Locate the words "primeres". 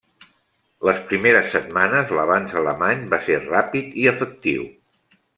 1.09-1.51